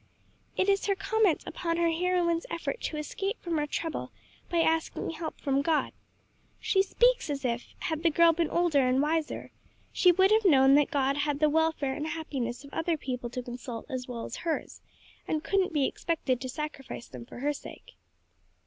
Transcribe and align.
"It 0.57 0.67
is 0.67 0.87
her 0.87 0.95
comment 0.95 1.43
upon 1.45 1.77
her 1.77 1.91
heroine's 1.91 2.47
effort 2.49 2.81
to 2.81 2.97
escape 2.97 3.39
from 3.39 3.59
her 3.59 3.67
trouble 3.67 4.11
by 4.49 4.57
asking 4.61 5.11
help 5.11 5.39
from 5.39 5.61
God. 5.61 5.93
She 6.59 6.81
speaks 6.81 7.29
as 7.29 7.45
if, 7.45 7.75
had 7.81 8.01
the 8.01 8.09
girl 8.09 8.33
been 8.33 8.49
older 8.49 8.79
and 8.87 8.99
wiser, 8.99 9.51
she 9.91 10.11
would 10.11 10.31
have 10.31 10.43
known 10.43 10.73
that 10.73 10.89
God 10.89 11.17
had 11.17 11.39
the 11.39 11.49
welfare 11.51 11.93
and 11.93 12.07
happiness 12.07 12.63
of 12.63 12.73
other 12.73 12.97
people 12.97 13.29
to 13.29 13.43
consult 13.43 13.85
as 13.91 14.07
well 14.07 14.25
as 14.25 14.37
hers, 14.37 14.81
and 15.27 15.43
couldn't 15.43 15.71
be 15.71 15.85
expected 15.85 16.41
to 16.41 16.49
sacrifice 16.49 17.07
them 17.07 17.23
for 17.23 17.37
her 17.37 17.53
sake." 17.53 17.93